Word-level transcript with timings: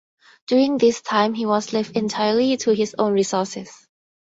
During 0.47 0.79
this 0.79 0.99
time 1.03 1.35
he 1.35 1.45
was 1.45 1.73
left 1.73 1.95
entirely 1.95 2.57
to 2.57 2.71
his 2.73 2.95
own 2.97 3.13
resources. 3.13 3.87